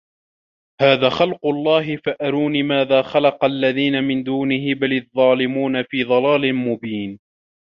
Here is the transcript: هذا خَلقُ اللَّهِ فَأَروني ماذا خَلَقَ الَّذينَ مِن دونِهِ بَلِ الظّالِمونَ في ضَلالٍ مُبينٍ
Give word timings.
هذا 0.81 1.09
خَلقُ 1.09 1.45
اللَّهِ 1.47 1.95
فَأَروني 1.97 2.63
ماذا 2.63 3.01
خَلَقَ 3.01 3.45
الَّذينَ 3.45 4.03
مِن 4.03 4.23
دونِهِ 4.23 4.73
بَلِ 4.73 4.93
الظّالِمونَ 4.93 5.83
في 5.83 6.03
ضَلالٍ 6.03 6.55
مُبينٍ 6.55 7.19